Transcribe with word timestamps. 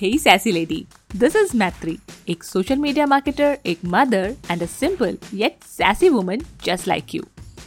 Hey 0.00 0.16
sassy 0.16 0.50
lady, 0.50 0.86
this 1.14 1.34
is 1.34 1.50
Matri, 1.62 1.94
एक 2.28 2.44
social 2.44 2.76
media 2.76 3.06
marketer 3.06 3.56
एक 3.66 3.78
mother 3.94 4.34
and 4.50 4.62
a 4.62 4.66
simple 4.66 5.16
yet 5.34 5.64
sassy 5.68 6.08
woman 6.08 6.42
just 6.64 6.88
like 6.88 7.14
you 7.14 7.22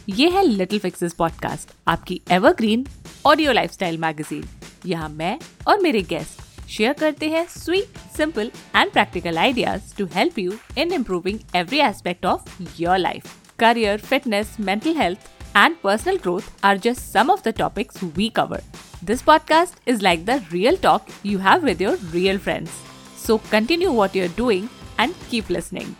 ये 0.08 0.28
है 0.30 0.42
little 0.46 0.78
fixes 0.78 1.12
podcast 1.18 1.70
आपकी 1.88 2.20
evergreen 2.36 2.84
audio 3.26 3.52
lifestyle 3.52 3.98
magazine 3.98 4.44
यहाँ 4.86 5.08
मैं 5.08 5.38
और 5.68 5.80
मेरे 5.82 6.02
गेस्ट 6.14 6.68
शेयर 6.70 6.92
करते 7.00 7.28
हैं 7.30 7.46
sweet 7.50 7.98
simple 8.16 8.50
and 8.76 8.90
practical 8.92 9.38
ideas 9.38 9.94
to 9.98 10.06
help 10.14 10.38
you 10.38 10.58
in 10.78 10.92
improving 10.92 11.38
every 11.56 11.80
aspect 11.90 12.26
of 12.26 12.62
your 12.80 12.98
life 12.98 13.32
career, 13.58 13.98
fitness, 13.98 14.58
mental 14.58 14.94
health, 14.94 15.30
and 15.54 15.80
personal 15.82 16.18
growth 16.18 16.50
are 16.64 16.76
just 16.76 17.12
some 17.12 17.30
of 17.30 17.42
the 17.42 17.52
topics 17.52 18.02
we 18.16 18.30
cover. 18.30 18.60
This 19.08 19.22
podcast 19.22 19.80
is 19.84 20.02
like 20.04 20.22
the 20.24 20.34
real 20.50 20.76
talk 20.76 21.08
you 21.22 21.38
have 21.38 21.64
with 21.68 21.80
your 21.80 21.96
real 22.12 22.38
friends. 22.38 22.70
So 23.16 23.36
continue 23.50 23.90
what 23.92 24.14
you're 24.14 24.32
doing 24.36 24.68
and 24.98 25.18
keep 25.30 25.50
listening. 25.56 25.90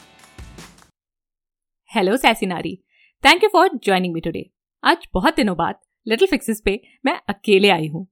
Hello 1.91 2.17
सैसिनारी 2.17 2.75
thank 3.25 3.45
you 3.45 3.49
for 3.53 3.69
joining 3.85 4.15
me 4.15 4.21
today 4.21 4.45
आज 4.83 5.07
बहुत 5.15 5.37
दिनों 5.37 5.57
बाद 5.57 5.79
Little 6.07 6.29
Fixes 6.29 6.63
पे 6.65 6.81
मैं 7.07 7.19
अकेले 7.29 7.71
आई 7.71 7.89
हूँ। 7.89 8.07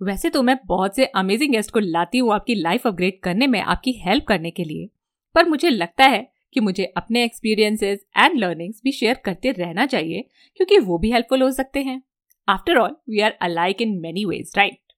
वैसे 0.00 0.30
तो 0.30 0.42
मैं 0.42 0.56
बहुत 0.66 0.96
से 0.96 1.06
अमेजिंग 1.16 1.52
गेस्ट 1.52 1.70
को 1.70 1.80
लाती 1.80 2.18
हूँ 2.18 2.34
आपकी 2.34 2.54
लाइफ 2.54 2.86
अपग्रेड 2.86 3.20
करने 3.22 3.46
में, 3.46 3.60
आपकी 3.60 3.92
हेल्प 4.06 4.24
करने 4.28 4.50
के 4.50 4.64
लिए। 4.64 4.88
पर 5.34 5.48
मुझे 5.48 5.70
लगता 5.70 6.04
है 6.06 6.26
कि 6.52 6.60
मुझे 6.60 6.92
अपने 6.96 7.24
एक्सपीरियंसेस 7.24 8.04
एंड 8.16 8.38
लर्निंग्स 8.38 8.80
भी 8.84 8.92
शेयर 8.92 9.20
करते 9.24 9.52
रहना 9.52 9.86
चाहिए, 9.86 10.28
क्योंकि 10.56 10.78
वो 10.78 10.98
भी 10.98 11.12
हेल्पफुल 11.12 11.42
हो 11.42 11.50
सकते 11.52 11.82
हैं। 11.82 12.02
After 12.48 12.76
all 12.76 12.96
we 13.10 13.20
are 13.20 13.30
alike 13.42 13.82
in 13.82 13.98
many 14.00 14.24
ways 14.24 14.52
right 14.56 14.92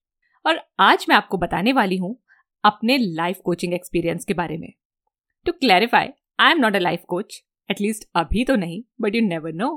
और 0.45 0.61
आज 0.81 1.05
मैं 1.09 1.17
आपको 1.17 1.39
बताने 1.39 1.73
वाली 1.73 1.97
हूँ 1.97 2.17
अपने 2.65 2.97
लाइफ 2.99 3.41
कोचिंग 3.45 3.75
एक्सपीरियंस 3.75 4.25
के 4.25 4.35
बारे 4.35 4.57
में। 4.59 4.73
To 5.47 5.53
clarify 5.53 6.09
I 6.41 6.53
am 6.53 6.59
not 6.59 6.77
a 6.77 6.79
life 6.79 7.03
coach 7.09 7.43
at least 7.71 8.09
अभी 8.15 8.45
तो 8.45 8.57
नहीं 8.57 8.83
बट 9.01 9.15
यू 9.15 9.21
नेवर 9.21 9.53
नो 9.53 9.69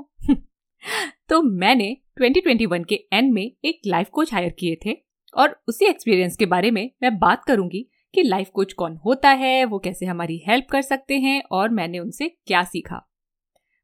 तो 1.28 1.40
मैंने 1.42 1.96
2021 2.22 2.84
के 2.84 2.94
एंड 3.12 3.32
में 3.32 3.42
एक 3.42 3.80
लाइफ 3.86 4.08
कोच 4.08 4.32
हायर 4.34 4.50
किए 4.50 4.78
थे 4.86 4.96
और 5.36 5.62
उसी 5.68 5.86
एक्सपीरियंस 5.86 6.36
के 6.36 6.46
बारे 6.46 6.70
में 6.70 6.90
मैं 7.02 7.18
बात 7.18 7.44
करूँगी 7.44 7.86
कि 8.14 8.22
लाइफ 8.22 8.48
कोच 8.48 8.72
कौन 8.72 8.96
होता 9.04 9.30
है, 9.30 9.64
वो 9.64 9.78
कैसे 9.78 10.06
हमारी 10.06 10.42
हेल्प 10.46 10.66
कर 10.70 10.82
सकते 10.82 11.18
हैं 11.18 11.42
और 11.52 11.68
मैंने 11.68 11.98
उनसे 11.98 12.28
क्या 12.46 12.62
सीखा। 12.62 12.96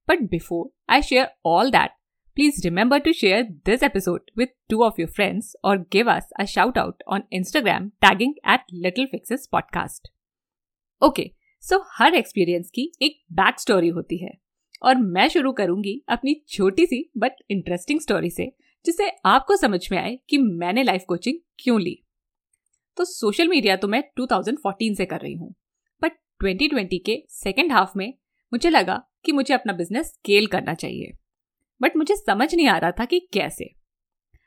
But 0.08 0.22
before 0.22 0.92
I 0.92 1.02
share 1.02 1.28
all 1.46 1.70
that 1.70 1.90
please 2.36 2.64
remember 2.64 2.98
to 2.98 3.12
share 3.12 3.42
this 3.42 3.82
episode 3.82 4.30
with 4.38 4.46
two 4.70 4.82
of 4.82 4.94
your 5.00 5.10
friends 5.10 5.56
और 5.64 5.78
give 5.78 6.10
us 6.10 6.28
a 6.40 6.44
shout 6.44 6.78
out 6.78 7.02
on 7.08 7.22
Instagram 7.32 7.88
tagging 7.88 8.34
at 8.48 8.60
little 8.72 9.06
fixes 9.06 9.48
podcast 9.52 10.08
okay 11.02 11.30
so 11.60 11.84
हर 11.92 12.14
experience 12.14 12.70
की 12.70 12.92
एक 13.02 13.22
back 13.32 13.60
story 13.60 13.88
होती 13.88 14.18
है। 14.18 14.30
और 14.82 14.94
मैं 14.94 15.28
शुरू 15.28 15.52
करूँगी 15.52 16.02
अपनी 16.08 16.42
छोटी 16.48 16.86
सी 16.86 17.10
बट 17.16 17.32
इंटरेस्टिंग 17.50 18.00
स्टोरी 18.00 18.30
से, 18.30 18.52
जिससे 18.84 19.10
आपको 19.24 19.56
समझ 19.56 19.88
में 19.92 19.98
आए 19.98 20.18
कि 20.28 20.38
मैंने 20.38 20.82
लाइफ 20.82 21.04
कोचिंग 21.08 21.38
क्यों 21.58 21.80
ली। 21.80 22.02
तो 22.96 23.04
सोशल 23.04 23.48
मीडिया 23.48 23.76
तो 23.76 23.88
मैं 23.88 24.04
2014 24.20 24.94
से 24.94 25.06
कर 25.06 25.20
रही 25.20 25.34
हूँ। 25.34 25.54
बट 26.02 26.12
2020 26.44 26.98
के 27.06 27.24
सेकेंड 27.28 27.72
हाफ़ 27.72 27.92
में 27.96 28.14
मुझे 28.52 28.70
लगा 28.70 29.02
कि 29.24 29.32
मुझे 29.32 29.54
अपना 29.54 29.72
बिज़नेस 29.72 30.06
स्केल 30.06 30.46
करना 30.46 30.74
चाहिए। 30.74 31.12
बट 31.80 31.96
मुझे 31.96 32.16
समझ 32.16 32.54
नहीं 32.54 32.66
आ 32.66 32.76
रहा 32.78 32.90
था 32.90 33.04
कि 33.04 33.20
कैसे। 33.32 33.70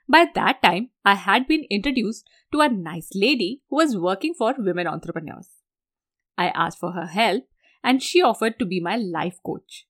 By 0.10 0.26
that 0.28 0.60
time 0.62 0.88
I 1.08 1.16
had 1.18 1.48
been 1.48 1.66
introduced 1.72 2.30
to 2.54 2.60
a 2.60 2.68
nice 2.68 3.10
lady 3.16 3.52
who 3.72 3.78
was 3.78 3.96
working 3.98 4.36
for 4.40 4.62
women 4.62 4.88
entrepreneurs 4.88 5.50
I 6.38 6.48
ask 6.58 6.78
for 6.82 6.98
her 7.00 7.10
help 7.12 7.48
and 7.84 8.00
she 8.00 8.22
offer 8.22 8.50
to 8.50 8.66
be 8.66 8.80
my 8.80 8.98
life 9.02 9.38
coach 9.44 9.86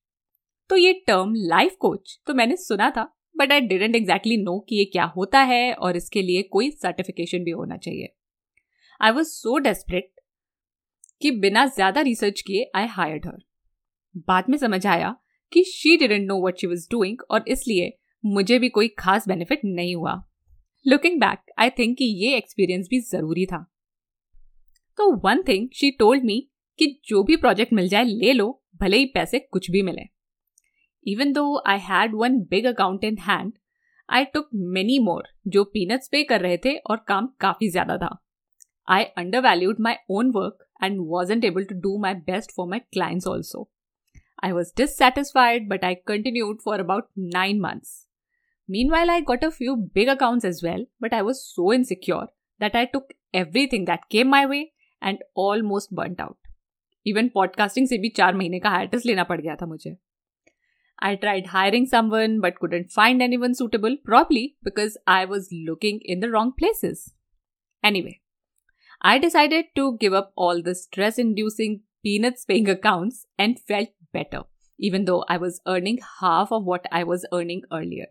तो 0.70 0.76
ये 0.76 0.92
term 1.06 1.34
life 1.36 1.76
coach 1.80 2.18
तो 2.26 2.34
मैंने 2.34 2.56
सुना 2.56 2.90
था 2.90 3.08
but 3.36 3.52
I 3.52 3.60
didn't 3.60 3.96
exactly 3.96 4.36
know 4.36 4.58
कि 4.68 4.76
ये 4.76 4.84
क्या 4.84 5.04
होता 5.16 5.40
है 5.42 5.72
और 5.74 5.96
इसके 5.96 6.22
लिए 6.22 6.42
कोई 6.42 6.70
सर्टिफिकेशन 6.72 7.44
भी 7.44 7.50
होना 7.50 7.76
चाहिए। 7.76 8.14
आई 9.00 9.10
वॉज़ 9.10 9.28
सो 9.28 9.58
डेस्परेट 9.58 10.10
कि 11.22 11.30
बिना 11.40 11.64
ज़्यादा 11.66 12.00
रिसर्च 12.00 12.40
किए 12.40 12.70
आई 12.74 12.86
हायर्ड 12.88 13.26
हर 13.26 13.38
बाद 14.26 14.44
में 14.48 14.56
समझ 14.58 14.86
आया 14.86 15.14
कि 15.52 15.62
she 15.64 15.96
didn't 15.96 16.26
know 16.28 16.36
what 16.46 16.58
she 16.60 16.66
was 16.66 16.86
doing 16.90 17.22
और 17.30 17.44
इसलिए 17.48 17.92
मुझे 18.24 18.58
भी 18.58 18.68
कोई 18.68 18.88
खास 18.98 19.28
बेनिफिट 19.28 19.60
नहीं 19.64 19.94
हुआ। 19.94 20.14
लुकिंग 20.86 21.20
बैक 21.20 21.52
आई 21.58 21.70
थिंक 21.70 21.96
कि 21.98 22.04
ये 22.24 22.36
एक्सपीरियंस 22.36 22.86
भी 22.90 23.00
ज़रूरी 23.00 23.46
था। 23.46 23.64
तो 24.98 25.10
one 25.24 25.42
thing 25.48 25.68
she 25.74 25.90
told 25.90 26.24
me 26.24 26.40
कि 26.78 26.86
जो 27.08 27.22
भी 27.22 27.36
प्रोजेक्ट 27.36 27.72
मिल 27.72 27.88
जाए 27.88 28.04
ले 28.04 28.32
लो, 28.32 28.62
भले 28.80 28.96
ही 28.96 29.06
पैसे 29.14 29.38
कुछ 29.38 29.70
भी 29.70 29.82
मिले। 29.82 30.02
Even 31.06 31.32
though 31.32 31.62
I 31.66 31.78
had 31.80 32.14
one 32.14 32.38
big 32.50 32.66
account 32.66 33.04
in 33.04 33.18
hand 33.20 33.52
I 34.08 34.24
took 34.24 34.48
many 34.54 34.98
more 34.98 35.28
जो 35.48 35.64
पीनट्स 35.64 36.08
पे 36.08 36.22
कर 36.24 36.40
रहे 36.40 36.56
थे 36.64 36.76
और 36.76 37.04
काम 37.08 37.28
काफ़ी 37.40 37.70
ज़्यादा 37.70 37.96
था। 37.96 38.16
I 38.88 39.02
undervalued 39.18 39.80
my 39.86 39.90
own 40.10 40.30
work 40.36 40.62
and 40.84 41.02
wasn't 41.10 41.44
able 41.44 41.64
to 41.64 41.74
do 41.80 41.98
my 41.98 42.14
best 42.28 42.52
for 42.52 42.66
my 42.68 42.80
clients 42.96 43.28
also. 43.32 43.60
I 44.41 44.53
was 44.53 44.71
dissatisfied, 44.71 45.67
but 45.67 45.83
I 45.83 45.97
continued 46.05 46.61
for 46.61 46.75
about 46.75 47.09
nine 47.15 47.59
months. 47.59 48.07
Meanwhile, 48.67 49.09
I 49.09 49.21
got 49.21 49.43
a 49.43 49.51
few 49.51 49.75
big 49.75 50.07
accounts 50.07 50.45
as 50.45 50.61
well, 50.63 50.85
but 50.99 51.13
I 51.13 51.21
was 51.21 51.45
so 51.55 51.71
insecure 51.71 52.27
that 52.59 52.75
I 52.75 52.85
took 52.85 53.13
everything 53.33 53.85
that 53.85 54.09
came 54.09 54.27
my 54.27 54.45
way 54.45 54.73
and 55.01 55.19
almost 55.35 55.91
burnt 55.91 56.19
out. 56.19 56.37
Even 57.07 57.27
podcasting 57.33 57.87
से 57.87 57.97
भी 57.97 58.09
चार 58.09 58.35
महीने 58.35 58.59
का 58.59 58.69
hiatus 58.69 59.05
लेना 59.05 59.23
पड़ 59.23 59.39
गया 59.41 59.55
था 59.55 59.65
मुझे 59.65 59.95
I 61.03 61.15
tried 61.21 61.47
hiring 61.53 61.85
someone 61.85 62.35
but 62.43 62.59
couldn't 62.59 62.91
find 62.91 63.21
anyone 63.21 63.53
suitable, 63.53 63.97
probably 64.09 64.43
because 64.63 64.93
I 65.05 65.25
was 65.25 65.49
looking 65.51 65.99
in 66.13 66.21
the 66.21 66.29
wrong 66.31 66.53
places. 66.61 67.01
Anyway, 67.83 68.21
I 69.01 69.19
decided 69.19 69.65
to 69.75 69.97
give 70.03 70.13
up 70.13 70.31
all 70.37 70.61
the 70.61 70.73
stress 70.73 71.19
inducing 71.19 71.81
peanuts 72.01 72.45
paying 72.45 72.69
accounts 72.69 73.25
and 73.37 73.59
felt 73.59 73.89
better, 74.14 74.42
even 74.78 75.04
though 75.04 75.24
I 75.28 75.36
was 75.38 75.60
earning 75.66 75.98
half 76.20 76.52
of 76.52 76.64
what 76.64 76.88
I 76.92 77.04
was 77.04 77.26
earning 77.32 77.62
earlier. 77.72 78.08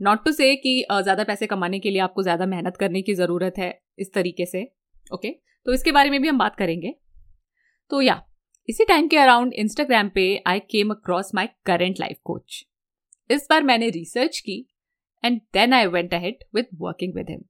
Not 0.00 0.24
to 0.24 0.32
say 0.32 0.54
कि 0.56 0.72
ज़्यादा 0.92 1.24
पैसे 1.24 1.46
कमाने 1.46 1.78
के 1.80 1.90
लिए 1.90 2.00
आपको 2.00 2.22
ज़्यादा 2.22 2.46
मेहनत 2.46 2.76
करने 2.76 3.02
की 3.02 3.14
ज़रूरत 3.14 3.58
है 3.58 3.68
इस 3.98 4.12
तरीके 4.14 4.46
से 4.46 4.62
ओके 5.12 5.28
okay? 5.28 5.40
तो 5.66 5.72
इसके 5.72 5.92
बारे 5.92 6.10
में 6.10 6.20
भी 6.22 6.28
हम 6.28 6.38
बात 6.38 6.56
करेंगे 6.56 6.94
तो 7.90 8.00
या 8.00 8.22
इसी 8.68 8.84
टाइम 8.84 9.08
के 9.08 9.16
अराउंड 9.16 9.52
इंस्टाग्राम 9.54 10.08
पे 10.08 10.24
I 10.46 10.60
came 10.70 10.90
across 10.90 11.30
my 11.34 11.46
current 11.66 12.00
life 12.00 12.16
coach 12.24 12.64
इस 13.30 13.46
बार 13.50 13.62
मैंने 13.62 13.88
रिसर्च 13.90 14.38
की 14.40 14.58
and 15.24 15.40
then 15.54 15.72
I 15.72 15.86
went 15.86 16.14
ahead 16.14 16.44
with 16.54 16.68
working 16.80 17.14
with 17.14 17.30
him 17.30 17.40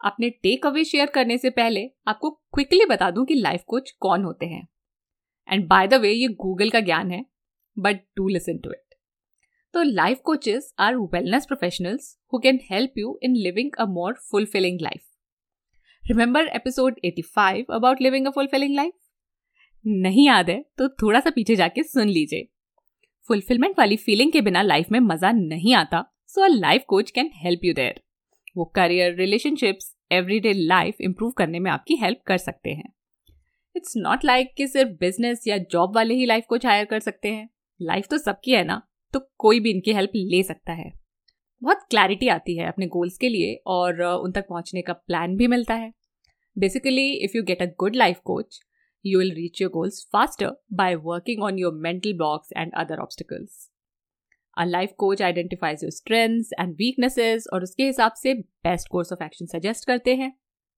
अपने 0.00 0.30
टेक 0.42 0.66
अवे 0.66 0.84
शेयर 0.84 1.10
करने 1.10 1.38
से 1.38 1.50
पहले 1.50 1.88
आपको 2.08 2.30
क्विकली 2.30 2.84
बता 2.84 3.10
दूँ 3.10 3.24
कि 3.26 3.34
लाइफ 3.34 3.62
कोच 3.66 3.90
कौन 4.00 4.24
होते 4.24 4.46
हैं 4.46 4.66
एंड 5.48 5.66
बाय 5.68 5.86
द 5.86 5.94
वे 5.94 6.12
ये 6.12 6.28
गूगल 6.28 6.70
का 6.70 6.80
ज्ञान 6.80 7.10
है 7.10 7.24
but 7.78 7.96
do 8.16 8.28
listen 8.28 8.58
to 8.58 8.70
it 8.70 8.94
तो 9.72 9.82
life 9.82 10.20
coaches 10.24 10.74
are 10.78 10.96
wellness 10.96 11.46
professionals 11.46 12.18
who 12.32 12.38
can 12.38 12.60
help 12.70 12.98
you 12.98 13.18
in 13.22 13.36
living 13.36 13.70
a 13.78 13.84
more 13.84 14.14
fulfilling 14.30 14.80
life 14.80 15.02
remember 16.06 16.46
episode 16.46 17.00
85 17.04 17.64
about 17.70 18.00
living 18.00 18.26
a 18.26 18.30
fulfilling 18.30 18.74
life 18.74 18.92
नहीं 19.86 20.26
याद 20.26 20.50
है 20.50 20.64
तो 20.78 20.88
थोड़ा 20.88 21.20
सा 21.20 21.30
पीछे 21.30 21.56
जाके 21.56 21.82
सुन 21.82 22.08
लीजिए। 22.08 22.48
फुलफिलमेंट 23.28 23.78
वाली 23.78 23.96
फीलिंग 23.96 24.32
के 24.32 24.40
बिना 24.40 24.62
लाइफ 24.62 24.86
में 24.92 25.00
मज़ा 25.00 25.32
नहीं 25.32 25.74
आता 25.74 26.04
so 26.26 26.42
a 26.42 26.46
life 26.46 26.84
coach 26.88 27.10
can 27.10 27.30
help 27.34 27.60
you 27.64 27.74
there 27.74 28.00
वो 28.56 28.64
career 28.64 29.14
relationships 29.14 29.96
everyday 30.12 30.52
life 30.52 31.00
improve 31.00 31.30
करने 31.30 31.58
में 31.58 31.70
आपकी 31.70 31.96
हेल्प 31.96 32.20
कर 32.26 32.36
सकते 32.38 32.70
हैं। 32.70 32.93
इट्स 33.74 33.92
नॉट 33.96 34.24
लाइक 34.24 34.52
कि 34.56 34.66
सिर्फ़ 34.68 34.90
बिज़नेस 35.00 35.44
या 35.46 35.56
जॉब 35.70 35.94
वाले 35.94 36.14
ही 36.14 36.26
लाइफ 36.26 36.44
को 36.48 36.56
हायर 36.64 36.84
कर 36.84 37.00
सकते 37.00 37.28
हैं। 37.28 37.48
लाइफ 37.80 38.06
तो 38.10 38.18
सबकी 38.18 38.52
है 38.52 38.64
ना 38.64 38.80
तो 39.14 39.20
कोई 39.38 39.60
भी 39.60 39.70
इनकी 39.70 39.92
हेल्प 39.92 40.10
ले 40.14 40.42
सकता 40.42 40.72
है। 40.72 40.92
बहुत 41.62 41.82
क्लैरिटी 41.90 42.28
आती 42.28 42.56
है 42.56 42.66
अपने 42.66 42.86
गोल्स 42.86 43.16
के 43.18 43.28
लिए 43.28 43.54
और 43.66 44.02
उन 44.02 44.32
तक 44.32 44.46
पहुँचने 44.48 44.82
का 44.82 44.92
प्लान 44.92 45.36
भी 45.36 45.46
मिलता 45.46 45.74
है। 45.74 45.92
Basically 46.56 47.10
if 47.14 47.36
you 47.36 47.42
get 47.42 47.62
a 47.62 47.66
good 47.78 47.96
life 47.96 48.20
coach 48.24 48.60
you 49.04 49.18
will 49.18 49.32
reach 49.34 49.62
your 49.62 49.70
goals 49.70 50.02
faster 50.12 50.50
by 50.72 50.94
working 51.04 51.42
on 51.42 51.58
your 51.58 51.74
mental 51.82 52.12
blocks 52.12 52.52
and 52.56 52.72
other 52.74 52.98
obstacles 52.98 53.68
a 54.56 54.64
life 54.64 54.92
coach 54.98 55.22
identifies 55.22 55.82
your 55.84 55.92
strengths 55.92 56.50
and 56.60 56.74
weaknesses 56.74 57.46
और 57.52 57.62
उसके 57.62 57.86
हिसाब 57.86 58.12
से 58.12 58.34
best 58.34 58.88
course 58.88 59.12
of 59.12 59.24
action 59.24 59.46
suggest 59.48 59.86
करते 59.86 60.14
हैं। 60.14 60.32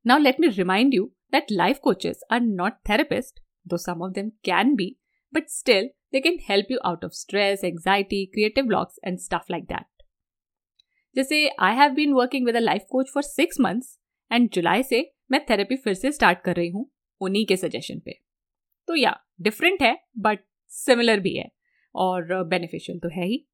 Now 0.05 0.19
let 0.19 0.41
me 0.41 0.49
remind 0.49 0.95
you 0.95 1.11
that 1.34 1.52
life 1.52 1.82
coaches 1.82 2.24
are 2.30 2.40
not 2.40 2.84
therapists, 2.84 3.42
though 3.66 3.78
some 3.78 4.02
of 4.02 4.14
them 4.14 4.32
can 4.44 4.76
be, 4.76 4.98
but 5.34 5.50
still 5.50 5.90
they 6.14 6.22
can 6.22 6.40
help 6.40 6.66
you 6.70 6.80
out 6.84 7.04
of 7.04 7.14
stress, 7.14 7.64
anxiety, 7.64 8.30
creative 8.34 8.68
blocks 8.68 9.00
and 9.04 9.22
stuff 9.22 9.50
like 9.50 9.68
that. 9.70 9.88
जैसे 11.16 11.48
I 11.60 11.72
have 11.74 11.96
been 11.96 12.16
working 12.16 12.46
with 12.46 12.56
a 12.56 12.66
life 12.66 12.86
coach 12.92 13.10
for 13.16 13.24
six 13.30 13.60
months 13.68 13.96
and 14.32 14.52
जुलाई 14.54 14.84
से 14.84 15.00
मैं 15.32 15.46
therapy 15.50 15.76
फिर 15.84 15.94
से 15.94 16.12
start 16.12 16.42
कर 16.46 16.56
रही 16.56 16.70
हूँ 16.70 16.90
उन्हीं 17.22 17.46
के 17.46 17.58
सजेशन 17.58 18.00
पे 18.06 18.20
तो 18.88 18.96
या 18.96 19.16
डिफरेंट 19.42 19.82
है 19.84 19.98
बट 20.26 20.40
सिमिलर 20.72 21.20
भी 21.20 21.36
है 21.36 21.50
और 21.96 22.44
बेनिफिशियल 22.50 23.00
तो 23.00 23.10
है 23.16 23.26
ही 23.26 23.46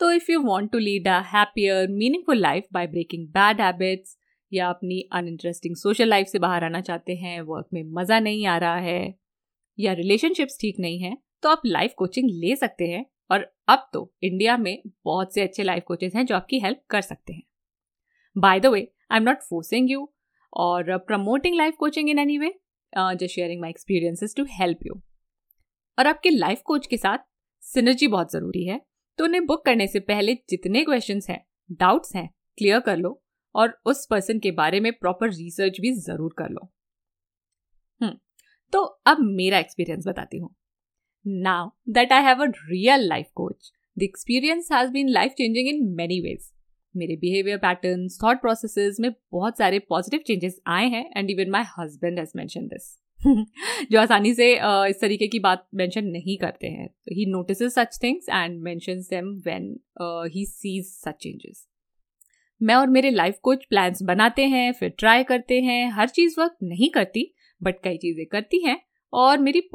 तो 0.00 0.10
if 0.12 0.30
you 0.32 0.40
want 0.42 0.72
to 0.72 0.78
lead 0.78 1.08
a 1.08 1.18
happier 1.32 1.88
meaningful 1.88 2.38
life 2.38 2.66
by 2.72 2.86
breaking 2.86 3.26
bad 3.38 3.60
habits 3.60 4.15
या 4.51 4.69
अपनी 4.69 4.99
अनइंटरेस्टिंग 5.13 5.75
सोशल 5.75 6.09
लाइफ 6.09 6.27
से 6.27 6.39
बाहर 6.39 6.63
आना 6.63 6.81
चाहते 6.81 7.15
हैं 7.15 7.39
वर्क 7.43 7.67
में 7.73 7.83
मज़ा 7.93 8.19
नहीं 8.19 8.45
आ 8.45 8.57
रहा 8.57 8.77
है, 8.77 9.13
या 9.77 9.93
रिलेशनशिप्स 9.93 10.57
ठीक 10.61 10.79
नहीं 10.79 10.99
है 10.99 11.15
तो 11.43 11.49
आप 11.49 11.61
लाइफ 11.65 11.93
कोचिंग 11.97 12.29
ले 12.33 12.55
सकते 12.55 12.87
हैं। 12.87 13.05
और 13.31 13.41
अब 13.69 13.89
तो 13.93 14.11
इंडिया 14.23 14.55
में 14.57 14.81
बहुत 15.05 15.33
से 15.33 15.41
अच्छे 15.41 15.63
लाइफ 15.63 15.83
कोचेस 15.87 16.15
हैं 16.15 16.25
जो 16.25 16.35
आपकी 16.35 16.59
हेल्प 16.59 16.81
कर 16.89 17.01
सकते 17.01 17.33
हैं। 17.33 17.41
By 18.35 18.59
the 18.59 18.65
way 18.65 18.79
I 19.11 19.17
am 19.17 19.23
not 19.23 19.41
forcing 19.41 19.91
you 19.91 20.07
और 20.53 20.97
promoting 20.99 21.55
life 21.57 21.75
coaching 21.79 22.09
in 22.09 22.19
any 22.19 22.37
way 22.37 22.53
just 22.93 23.33
sharing 23.33 23.61
my 23.61 23.69
experiences 23.69 24.35
to 24.35 24.45
help 24.51 24.85
you 24.85 25.01
और 25.97 26.07
आपके 26.07 26.29
लाइफ 26.29 26.61
कोच 26.65 26.87
के 26.87 26.97
साथ 26.97 27.25
सिनर्जी 27.63 28.07
बहुत 28.07 28.31
ज़रूरी 28.31 28.65
है 28.65 28.79
तो 29.19 29.23
उन्हें 29.23 29.45
बुक 29.45 29.65
करने 29.65 29.87
से 29.87 29.99
पहले 30.01 30.33
जितने 30.49 30.83
क्वेश्चन 30.83 31.19
हैं 31.29 31.39
डाउट्स 31.79 32.15
हैं 32.15 32.29
क्लियर 32.57 32.79
कर 32.79 32.97
लो। 32.97 33.19
और 33.57 33.77
उस 33.85 34.05
पर्सन 34.09 34.39
के 34.39 34.51
बारे 34.51 34.79
में 34.79 34.91
प्रॉपर 34.93 35.29
रिसर्च 35.29 35.79
भी 35.81 35.93
ज़रूर 35.93 36.33
कर 36.37 36.49
लो। 36.49 36.69
हम्म 38.01 38.13
तो 38.73 38.81
अब 39.07 39.17
मेरा 39.21 39.59
एक्सपीरियंस 39.59 40.07
बताती 40.07 40.37
हूँ। 40.37 40.55
Now 41.25 41.69
that 41.89 42.11
I 42.13 42.23
have 42.23 42.43
a 42.43 42.47
real 42.47 43.07
life 43.07 43.29
coach 43.35 43.71
the 43.97 44.03
experience 44.03 44.69
has 44.71 44.91
been 44.91 45.09
life 45.09 45.31
changing 45.31 45.69
in 45.69 45.83
many 45.95 46.19
ways 46.21 46.51
मेरे 46.95 47.15
बिहेवियर 47.15 47.57
पैटर्न 47.57 48.07
थॉट 48.23 48.41
प्रोसेस 48.41 48.97
में 48.99 49.11
बहुत 49.31 49.57
सारे 49.57 49.79
पॉजिटिव 49.79 50.19
चेंजेस 50.27 50.59
आए 50.67 50.87
हैं 50.89 51.09
and 51.17 51.29
even 51.29 51.49
my 51.51 51.63
husband 51.77 52.19
has 52.19 52.31
mention 52.35 52.67
this 52.67 52.95
जो 53.91 53.99
आसानी 53.99 54.33
से 54.33 54.53
uh, 54.55 54.85
इस 54.85 54.99
तरीके 55.01 55.27
की 55.27 55.39
बात 55.39 55.67
मेंशन 55.75 56.05
नहीं 56.07 56.37
करते 56.37 56.67
हैं। 56.67 56.87
He 57.09 57.25
notice 57.25 57.63
such 57.73 57.99
things 58.03 58.29
and 58.29 58.61
mention 58.63 58.99
them 59.09 59.29
when 59.45 59.65
he 60.33 60.45
sees 60.45 60.85
such 60.87 61.15
changes 61.21 61.66
मैं 62.61 62.75
और 62.75 62.87
मेरे 62.87 63.09
लाइफ 63.11 63.37
कोच 63.41 63.65
प्लान्स 63.65 64.01
बनाते 64.03 64.45
हैं, 64.45 64.71
फिर 64.73 64.89
ट्राई 64.89 65.23
करते 65.23 65.59
हैं, 65.61 65.91
हर 65.91 66.09
चीज़ 66.09 66.39
वर्क 66.39 66.55
नहीं 66.63 66.89
करती 66.89 67.31
बट 67.61 67.81
कई 67.83 67.97
चीज़ें 67.97 68.25
करती 68.25 68.63
हैं 68.65 68.79
और 69.13 69.37
मेरी 69.37 69.69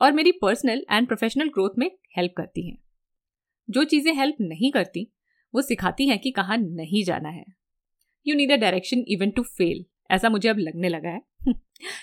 और 0.00 0.12
मेरी 0.12 0.32
पर्सनल 0.32 0.84
एंड 0.90 1.06
प्रोफेशनल 1.06 1.48
ग्रोथ 1.48 1.78
में 1.78 1.90
हेल्प 2.16 2.32
करती 2.36 2.66
हैं। 2.68 2.78
जो 3.68 3.84
चीज़ें 3.84 4.12
हेल्प 4.14 4.36
नहीं 4.40 4.70
करती, 4.72 5.06
वो 5.54 5.62
सिखाती 5.62 6.08
हैं 6.08 6.18
कि 6.18 6.30
कहाँ 6.30 6.56
नहीं 6.58 7.04
जाना 7.04 7.28
है। 7.28 7.44
You 8.26 8.34
need 8.36 8.52
a 8.52 8.56
direction 8.56 9.04
even 9.08 9.30
to 9.30 9.42
fail 9.42 9.84
ऐसा 10.10 10.28
मुझे 10.28 10.48
अब 10.48 10.58
लगने 10.58 10.88
लगा 10.88 11.10
है। 11.10 11.20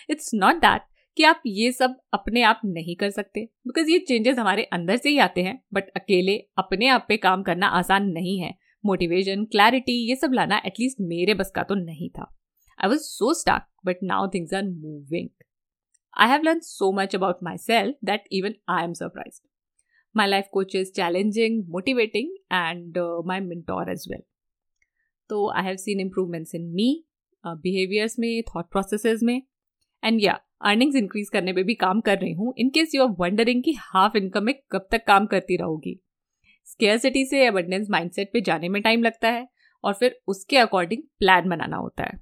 इट्स 0.09 0.31
नॉट 0.33 0.55
दैट 0.55 0.81
कि 1.17 1.23
आप 1.23 1.41
ये 1.47 1.71
सब 1.71 1.95
अपने 2.13 2.41
आप 2.41 2.61
नहीं 2.65 2.95
कर 2.95 3.09
सकते 3.09 3.43
बिकॉज़ 3.67 3.89
ये 3.91 3.99
चेंजेस 3.99 4.37
हमारे 4.39 4.63
अंदर 4.63 4.97
से 4.97 5.09
ही 5.09 5.17
आते 5.19 5.43
हैं 5.43 5.59
बट 5.73 5.89
अकेले 5.95 6.37
अपने 6.57 6.87
आप 6.87 7.05
पे 7.09 7.17
काम 7.17 7.43
करना 7.43 7.67
आसान 7.67 8.09
नहीं 8.09 8.39
है। 8.39 8.53
मोटिवेशन 8.83 9.43
क्लैरिटी 9.45 9.93
ये 10.09 10.15
सब 10.15 10.33
लाना 10.33 10.61
एटलीस्ट 10.65 11.01
मेरे 11.09 11.33
बस 11.33 11.51
का 11.55 11.63
तो 11.63 11.75
नहीं 11.75 12.09
था। 12.09 12.27
I 12.79 12.89
was 12.89 13.01
so 13.01 13.33
stuck 13.33 13.63
but 13.85 14.03
now 14.03 14.27
things 14.33 14.53
are 14.53 14.63
moving 14.63 15.29
I 16.13 16.29
have 16.29 16.41
learn 16.43 16.59
so 16.63 16.91
much 16.91 17.15
about 17.15 17.43
myself 17.57 17.95
that 18.05 18.23
even 18.31 18.55
I 18.69 18.83
am 18.83 18.93
surprise 18.93 19.41
my 20.15 20.27
life 20.27 20.47
coach 20.53 20.75
is 20.75 20.91
challenging 20.91 21.63
motivating 21.69 22.31
and 22.51 22.97
my 23.27 23.39
mentor 23.41 23.91
as 23.91 24.05
well 24.11 24.21
तो 25.29 25.49
I 25.49 25.63
have 25.63 25.75
seen 25.77 25.99
improvements 25.99 26.55
in 26.55 26.71
me 26.75 26.89
behaviours 27.43 28.19
में 28.19 28.41
thought 28.45 28.69
processes 28.71 29.19
में. 29.23 29.41
And 30.03 30.21
या 30.21 30.39
earnings 30.61 30.95
increase 30.95 31.29
करने 31.29 31.53
पे 31.53 31.63
भी 31.63 31.73
काम 31.75 31.99
कर 32.01 32.17
रही 32.19 32.31
हूँ. 32.33 32.53
In 32.57 32.69
case 32.69 32.95
you 32.95 33.03
are 33.03 33.09
wondering 33.19 33.63
कि 33.63 33.73
हाफ़ 33.79 34.17
इनकम 34.17 34.43
में 34.43 34.53
कब 34.71 34.87
तक 34.91 35.03
काम 35.07 35.25
करती 35.25 35.57
रहूँगी। 35.57 35.99
स्केयरसिटी 36.71 37.25
से 37.25 37.45
अबंडेंस 37.45 37.87
माइंडसेट 37.89 38.33
पे 38.33 38.41
जाने 38.41 38.69
में 38.69 38.81
टाइम 38.81 39.03
लगता 39.03 39.29
है 39.29 39.47
और 39.83 39.93
फिर 39.93 40.19
उसके 40.27 40.57
अकॉर्डिंग 40.57 41.01
प्लान 41.19 41.49
बनाना 41.49 41.77
होता 41.77 42.03
है। 42.03 42.19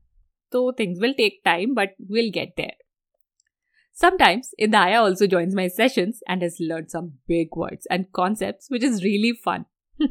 तो 0.52 0.72
things 0.72 1.00
will 1.00 1.14
take 1.14 1.42
time 1.46 1.74
but 1.76 1.90
will 2.12 2.30
get 2.30 2.54
there 2.58 2.76
Sometimes 3.98 4.54
Idaya 4.62 4.98
also 5.02 5.26
joins 5.26 5.56
my 5.56 5.68
sessions 5.68 6.20
and 6.28 6.44
has 6.44 6.58
learned 6.60 6.92
some 6.92 7.14
big 7.28 7.48
words 7.56 7.88
and 7.90 8.06
concepts, 8.12 8.70
which 8.70 8.84
is 8.84 9.04
really 9.04 9.32
fun. 9.48 9.64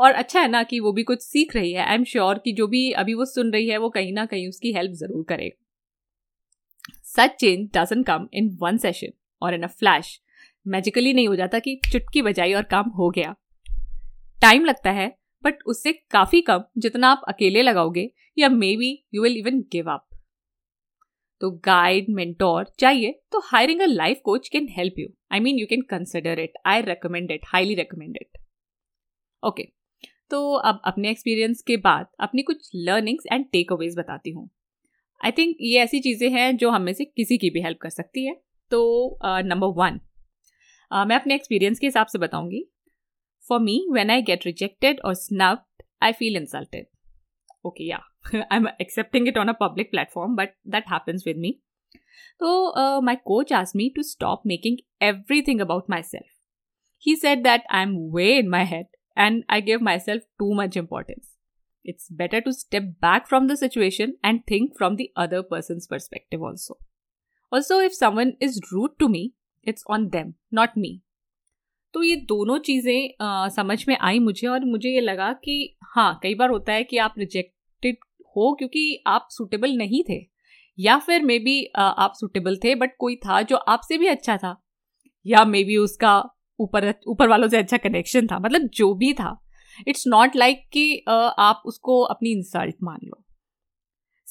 और 0.00 0.12
अच्छा 0.12 0.40
है 0.40 0.48
ना 0.48 0.62
कि 0.62 0.80
वो 0.80 0.92
भी 0.92 1.02
कुछ 1.02 1.22
सीख 1.22 1.54
रही 1.56 1.72
है। 1.72 1.84
आई 1.84 1.94
एम 1.94 2.04
श्योर 2.04 2.38
कि 2.38 2.52
जो 2.52 2.66
भी 2.66 2.90
अभी 2.92 3.14
वो 3.14 3.24
सुन 3.24 3.52
रही 3.52 3.68
है 3.68 3.76
वो 3.76 3.88
कहीं 3.88 4.12
ना 4.12 4.26
कहीं 4.26 4.48
उसकी 4.48 4.72
हेल्प 4.72 4.92
ज़रूर 4.92 5.24
करेगा। 5.28 5.62
Such 7.04 7.36
change 7.40 7.68
doesn't 7.76 8.02
come 8.02 8.28
in 8.34 8.58
one 8.60 8.76
session 8.76 9.12
और 9.42 9.54
इन 9.54 9.62
अ 9.62 9.66
फ्लैश 9.66 10.20
मैजिकली 10.66 11.12
नहीं 11.12 11.28
हो 11.28 11.36
जाता 11.36 11.58
कि 11.58 11.80
चुटकी 11.92 12.22
बजाई 12.22 12.52
और 12.52 12.62
काम 12.62 12.90
हो 12.90 13.10
गया। 13.10 13.34
टाइम 14.44 14.64
लगता 14.64 14.90
है 14.90 15.08
बट 15.44 15.62
उससे 15.66 15.92
काफ़ी 16.10 16.40
कम 16.40 16.64
जितना 16.78 17.08
आप 17.08 17.22
अकेले 17.28 17.62
लगाओगे 17.62 18.10
या 18.38 18.48
maybe 18.76 18.90
you 19.14 19.22
will 19.22 19.36
even 19.36 19.60
give 19.72 19.90
up 19.90 20.06
तो 21.40 21.50
गाइड 21.64 22.06
मेंटोर 22.10 22.66
चाहिए 22.78 23.20
तो 23.32 23.40
hiring 23.44 23.80
a 23.80 23.86
life 23.86 24.20
coach 24.24 24.48
can 24.48 24.68
help 24.70 24.98
you 24.98 25.08
I 25.32 25.40
mean 25.40 25.58
you 25.58 25.66
can 25.66 25.82
consider 25.90 26.38
it 26.38 26.58
I 26.66 26.82
recommend 26.82 27.30
it 27.30 27.46
highly 27.46 27.74
recommend 27.74 28.16
it 28.16 28.38
okay 29.42 29.68
तो 30.30 30.52
अब 30.68 30.80
अपने 30.84 31.10
एक्सपीरियंस 31.10 31.62
के 31.62 31.76
बाद 31.76 32.06
अपनी 32.20 32.42
कुछ 32.42 32.70
लर्निंग्स 32.74 33.26
एंड 33.32 33.44
टेक 33.52 33.72
अवेज 33.72 33.96
बताती 33.98 34.30
हूँ. 34.30 34.48
आई 35.20 35.30
थिंक 35.30 35.56
ये 35.60 35.80
ऐसी 35.80 36.00
चीज़ें 36.00 36.28
हैं 36.30 36.56
जो 36.56 36.70
हम 36.70 36.82
में 36.82 36.92
से 36.92 37.04
किसी 37.04 37.38
की 37.38 37.50
भी 37.50 37.60
हेल्प 37.62 37.78
कर 37.80 37.90
सकती 37.90 38.24
है. 38.26 38.34
तो 38.70 39.18
नंबर 39.24 39.66
uh, 39.66 39.74
वन 39.76 40.00
uh, 40.90 41.06
मैं 41.08 41.16
अपने 41.16 41.34
एक्सपीरियंस 41.34 41.78
के 41.78 41.86
हिसाब 41.86 42.06
से 42.06 42.18
बताऊँगी. 42.18 42.64
For 43.46 43.60
me, 43.60 43.86
when 43.88 44.10
I 44.10 44.20
get 44.22 44.44
rejected 44.44 45.00
or 45.04 45.14
snubbed, 45.14 45.62
I 46.00 46.12
feel 46.12 46.36
insulted. 46.36 46.86
Okay, 47.64 47.84
yeah, 47.84 48.00
I'm 48.50 48.68
accepting 48.80 49.26
it 49.26 49.36
on 49.36 49.48
a 49.48 49.54
public 49.54 49.90
platform, 49.92 50.34
but 50.34 50.54
that 50.64 50.88
happens 50.88 51.24
with 51.24 51.36
me. 51.36 51.60
So, 52.40 52.72
uh, 52.74 53.00
my 53.00 53.16
coach 53.16 53.52
asked 53.52 53.74
me 53.74 53.92
to 53.94 54.02
stop 54.02 54.42
making 54.44 54.78
everything 55.00 55.60
about 55.60 55.88
myself. 55.88 56.26
He 56.98 57.16
said 57.16 57.44
that 57.44 57.64
I'm 57.68 58.10
way 58.10 58.38
in 58.38 58.48
my 58.48 58.64
head 58.64 58.86
and 59.14 59.44
I 59.48 59.60
give 59.60 59.82
myself 59.82 60.22
too 60.38 60.54
much 60.54 60.76
importance. 60.76 61.34
It's 61.84 62.08
better 62.08 62.40
to 62.40 62.52
step 62.52 63.00
back 63.00 63.28
from 63.28 63.46
the 63.46 63.56
situation 63.56 64.16
and 64.24 64.46
think 64.46 64.76
from 64.76 64.96
the 64.96 65.10
other 65.14 65.42
person's 65.42 65.86
perspective 65.86 66.42
also. 66.42 66.78
Also, 67.52 67.78
if 67.78 67.94
someone 67.94 68.36
is 68.40 68.60
rude 68.72 68.98
to 68.98 69.08
me, 69.08 69.34
it's 69.62 69.84
on 69.86 70.10
them, 70.10 70.34
not 70.50 70.76
me. 70.76 71.02
तो 71.94 72.02
ये 72.02 72.16
दोनों 72.28 72.58
चीज़ें 72.58 73.48
समझ 73.50 73.84
में 73.88 73.96
आई 73.98 74.18
मुझे 74.18 74.46
और 74.46 74.64
मुझे 74.64 74.88
ये 74.88 75.00
लगा 75.00 75.32
कि 75.44 75.76
हाँ 75.96 76.18
कई 76.22 76.34
बार 76.34 76.50
होता 76.50 76.72
है 76.72 76.84
कि 76.84 76.98
आप 76.98 77.14
रिजेक्टेड 77.18 77.96
हो 78.36 78.52
क्योंकि 78.54 79.02
आप 79.06 79.28
सुटेबल 79.30 79.76
नहीं 79.76 80.02
थे। 80.10 80.20
या 80.78 80.98
फिर 80.98 81.22
मे 81.22 81.38
बी 81.38 81.64
आप 81.76 82.12
सुटेबल 82.16 82.56
थे 82.56 82.74
बट 82.74 82.96
कोई 82.98 83.16
था 83.16 83.40
जो 83.42 83.56
आपसे 83.56 83.98
भी 83.98 84.06
अच्छा 84.06 84.36
था। 84.36 84.56
या 85.26 85.44
मे 85.44 85.62
बी 85.64 85.76
उसका 85.76 86.18
ऊपर 86.60 86.92
ऊपर 87.08 87.28
वालों 87.28 87.48
से 87.48 87.58
अच्छा 87.58 87.76
कनेक्शन 87.76 88.26
था 88.26 88.38
मतलब 88.38 88.68
जो 88.74 88.92
भी 88.94 89.12
था। 89.12 89.36
इट्स 89.88 90.04
नॉट 90.06 90.36
लाइक 90.36 90.64
कि 90.72 91.04
आप 91.08 91.62
उसको 91.66 92.00
अपनी 92.04 92.30
इंसल्ट 92.32 92.76
मान 92.82 92.98
लो। 93.04 93.23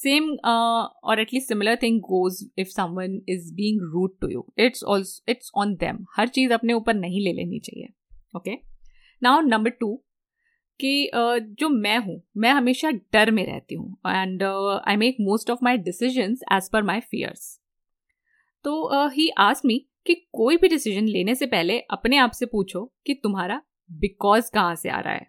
सेम 0.03 0.31
और 0.45 1.19
at least 1.19 1.47
similar 1.47 1.75
thing 1.81 1.99
goes 2.01 2.39
if 2.57 2.67
someone 2.67 3.19
is 3.29 3.53
being 3.53 3.81
rude 3.93 4.17
to 4.21 4.29
you 4.29 4.45
it's 4.59 4.83
also 4.83 5.31
it's 5.31 5.51
on 5.55 5.75
them 5.75 6.05
हर 6.17 6.27
चीज़ 6.27 6.53
अपने 6.53 6.73
ऊपर 6.73 6.93
नहीं 6.93 7.21
ले 7.21 7.33
लेनी 7.33 7.59
चाहिए. 7.59 7.87
ओके 8.35 8.57
नाउ 9.21 9.41
नंबर 9.41 9.69
टू 9.69 9.93
कि 10.79 11.09
जो 11.59 11.69
मैं 11.69 11.97
हूँ, 11.97 12.21
मैं 12.37 12.51
हमेशा 12.51 12.91
डर 12.91 13.31
में 13.31 13.45
रहती 13.45 13.75
हूँ 13.75 13.97
and 14.07 14.43
I 14.43 14.95
make 14.95 15.17
most 15.21 15.49
of 15.49 15.59
my 15.63 15.77
decision 15.79 16.37
as 16.53 16.69
per 16.69 16.83
my 16.83 16.99
fears 17.01 17.59
तो 18.65 19.07
ही 19.09 19.29
आस 19.39 19.61
मी 19.65 19.77
कि 20.07 20.13
कोई 20.33 20.57
भी 20.57 20.67
डिसीज़न 20.67 21.07
लेने 21.07 21.35
से 21.35 21.45
पहले 21.45 21.79
अपने 21.91 22.17
आप 22.17 22.31
से 22.31 22.45
पूछो 22.45 22.83
कि 23.05 23.13
तुम्हारा 23.13 23.61
बिकॉज़ 23.91 24.51
कहाँ 24.53 24.75
से 24.75 24.89
आ 24.89 24.99
रहा 24.99 25.13
है? 25.13 25.27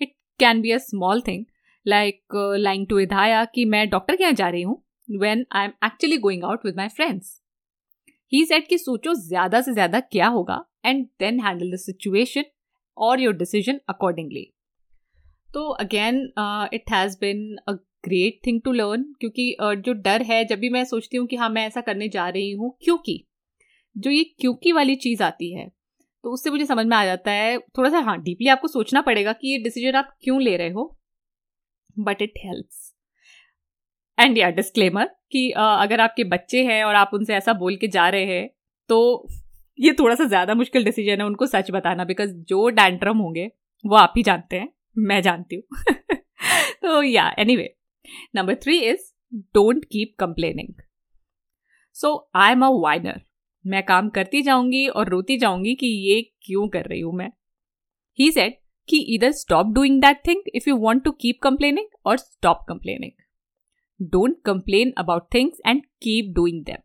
It 0.00 0.14
can 0.40 0.60
be 0.60 0.70
a 0.70 0.78
small 0.78 1.20
thing 1.20 1.44
like 1.86 2.34
lying 2.58 2.86
to 2.86 2.96
Vidhaya 2.96 3.44
कि 3.44 3.64
मैं 3.64 3.88
डॉक्टर 3.90 4.16
के 4.16 4.22
यहाँ 4.22 4.34
जा 4.34 4.48
रही 4.48 4.62
हूँ 4.62 4.82
when 5.08 5.44
I 5.52 5.64
am 5.64 5.72
actually 5.84 6.16
going 6.18 6.44
out 6.44 6.64
with 6.66 6.76
my 6.76 6.88
friends 6.90 7.40
he 8.32 8.44
said 8.46 8.68
कि 8.68 8.78
सोचो 8.78 9.14
ज़्यादा 9.16 9.60
से 9.60 9.72
ज़्यादा 9.72 10.00
क्या 10.02 10.26
होगा 10.28 10.64
and 10.86 11.06
then 11.20 11.40
handle 11.40 11.72
the 11.72 11.78
situation 11.78 12.44
और 12.96 13.20
योर 13.20 13.34
डिसीज़न 13.34 13.80
अकॉर्डिंगली 13.88 14.50
तो 15.48 15.68
again 15.80 16.22
it 16.74 16.90
has 16.90 17.16
been 17.20 17.56
a 17.68 17.72
great 18.04 18.40
thing 18.46 18.60
to 18.64 18.72
learn 18.72 19.04
क्योंकि 19.20 19.56
uh, 19.62 19.74
जो 19.74 19.92
डर 19.92 20.22
है 20.22 20.44
जब 20.44 20.58
भी 20.58 20.68
मैं 20.70 20.84
सोचती 20.84 21.16
हूँ 21.16 21.26
कि 21.26 21.36
हाँ 21.36 21.48
मैं 21.50 21.66
ऐसा 21.66 21.80
करने 21.80 22.08
जा 22.08 22.28
रही 22.28 22.50
हूँ 22.52 22.76
क्योंकि 22.84 23.24
जो 23.96 24.10
ये 24.10 24.24
क्योंकि 24.40 24.72
वाली 24.72 24.96
चीज़ 24.96 25.22
आती 25.22 25.52
है 25.52 25.68
तो 26.24 26.30
उससे 26.30 26.50
मुझे 26.50 26.66
समझ 26.66 26.86
में 26.86 26.96
आ 26.96 27.04
जाता 27.04 27.30
है 27.30 27.58
थोड़ा 27.78 27.90
सा 27.90 27.98
हाँ 28.00 28.20
डीपली 28.22 28.48
आपको 28.48 28.68
सोचना 28.68 29.00
पड़ेगा 29.02 29.32
कि 29.32 29.48
ये 29.48 29.58
डिसीज़न 29.58 29.96
आप 29.96 30.14
क्यों 30.22 30.40
ले 30.42 30.56
रहे 30.56 30.70
हो 30.70 30.94
बट 31.96 32.22
इट 32.22 32.34
हेल्प्स 32.38 32.92
एंड 34.18 34.38
या 34.38 34.50
डिस्क्लेमर 34.50 35.04
कि 35.32 35.50
अगर 35.50 36.00
आपके 36.00 36.24
बच्चे 36.24 36.64
हैं 36.64 36.82
और 36.84 36.94
आप 36.94 37.10
उनसे 37.14 37.34
ऐसा 37.34 37.52
बोल 37.52 37.76
के 37.76 37.88
जा 37.88 38.08
रहे 38.08 38.24
हैं 38.26 38.48
तो 38.90 39.28
ये 39.78 39.92
थोड़ा 39.98 40.14
सा 40.14 40.24
ज़्यादा 40.24 40.54
मुश्किल 40.54 40.84
डिसीज़न 40.84 41.20
है 41.20 41.26
उनको 41.26 41.46
सच 41.46 41.70
बताना 41.70 42.04
बिकॉज़ 42.04 42.30
जो 42.48 42.68
डैंट्रम 42.68 43.18
होंगे, 43.18 43.50
वो 43.84 43.96
आप 43.96 44.12
ही 44.16 44.22
जानते 44.22 44.56
हैं, 44.56 44.68
मैं 44.98 45.20
जानती 45.22 45.56
हूँ। 45.56 45.84
तो 46.82 47.02
या 47.02 47.28
anyway 47.56 47.74
number 48.36 48.54
three 48.54 48.78
is 48.80 49.00
don't 49.54 49.84
keep 49.84 50.14
complaining 50.18 50.82
so 51.96 52.30
I 52.34 52.52
am 52.52 52.64
a 52.66 52.68
whiner 52.72 53.20
मैं 53.64 53.82
काम 53.82 54.08
करती 54.08 54.42
जाऊँगी 54.42 54.86
और 54.88 55.08
रोती 55.08 55.36
जाऊँगी 55.38 55.74
कि 55.74 55.86
ये 55.86 56.20
क्यों 56.42 56.68
कर 56.68 56.84
रही 56.84 57.00
हूँ 57.00 57.14
मैं। 57.14 57.30
ही 58.18 58.30
सेट 58.32 58.58
कि 58.88 58.98
इधर 59.14 59.32
stop 59.32 59.66
doing 59.66 60.00
that 60.00 60.20
thing 60.26 60.42
if 60.54 60.68
you 60.68 60.76
want 60.76 61.04
to 61.04 61.10
keep 61.10 61.38
complaining 61.42 61.86
और 62.06 62.16
stop 62.16 62.64
complaining 62.68 64.08
don't 64.10 64.36
complain 64.44 64.92
about 64.98 65.26
things 65.34 65.60
and 65.66 65.82
keep 66.02 66.32
doing 66.34 66.64
them 66.64 66.82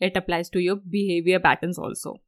it 0.00 0.16
applies 0.16 0.50
to 0.52 0.60
your 0.60 0.80
behaviour 0.86 1.38
pattern 1.38 1.72
also 1.82 2.18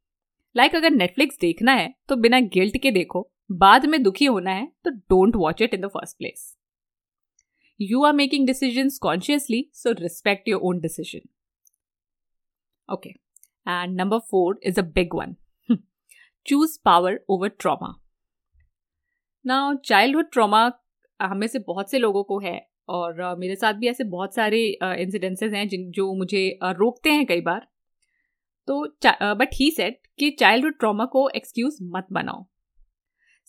like 0.55 0.75
अगर 0.75 0.89
नेटफ्लिक्स 0.89 1.37
देखना 1.41 1.73
है 1.73 1.93
तो 2.09 2.15
बिना 2.15 2.39
गिल्ट 2.39 2.77
के 2.81 2.91
देखो, 2.91 3.29
बाद 3.51 3.85
में 3.85 4.01
दुखी 4.03 4.25
होना 4.25 4.51
है 4.51 4.67
तो 4.83 4.91
don't 4.91 5.35
watch 5.35 5.61
it 5.61 5.73
in 5.73 5.81
the 5.81 5.87
first 5.87 6.17
place 6.17 6.53
you 7.79 8.03
are 8.03 8.13
making 8.13 8.47
decision 8.47 8.89
consciously 9.01 9.69
so 9.73 9.91
respect 9.91 10.47
your 10.47 10.61
own 10.61 10.79
decision 10.79 11.27
okay 12.89 13.09
and 13.09 13.95
number 13.95 14.19
four 14.31 14.59
is 14.63 14.79
a 14.79 14.83
big 14.95 15.15
one 15.15 15.35
choose 16.45 16.77
power 16.85 17.19
over 17.29 17.49
trauma 17.49 17.93
ना 19.47 19.57
चाइल्डहुड 19.85 20.31
ट्रॉमा 20.31 20.71
हमें 21.19 21.47
से 21.47 21.59
बहुत 21.67 21.91
से 21.91 21.99
लोगों 21.99 22.23
को 22.23 22.39
है 22.39 22.59
और 22.89 23.35
मेरे 23.39 23.55
साथ 23.55 23.73
भी 23.73 23.87
ऐसे 23.87 24.03
बहुत 24.05 24.35
सारे 24.35 24.59
इंसिडेंसेस 24.83 25.53
हैं 25.53 25.67
जिन 25.67 25.89
जो 25.91 26.13
मुझे 26.13 26.47
रोकते 26.63 27.11
हैं 27.11 27.25
कई 27.25 27.41
बार। 27.41 27.67
तो 28.67 28.83
बट 29.35 29.49
ही 29.53 29.69
सेट 29.71 30.01
कि 30.19 30.29
चाइल्डहुड 30.31 30.77
ट्रॉमा 30.79 31.05
को 31.05 31.27
एक्सक्यूज 31.29 31.77
मत 31.95 32.07
बनाओ। 32.11 32.45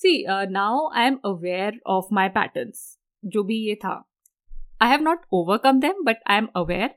See 0.01 0.25
now 0.51 0.89
I 0.97 1.07
am 1.07 1.19
aware 1.25 1.81
of 1.87 2.15
my 2.15 2.29
patterns 2.29 2.99
जो 3.25 3.43
भी 3.45 3.57
ये 3.59 3.75
था। 3.75 3.95
I 4.83 4.91
have 4.91 5.03
not 5.03 5.25
overcome 5.33 5.81
them 5.81 6.05
but 6.05 6.23
I 6.27 6.39
am 6.39 6.49
aware 6.57 6.95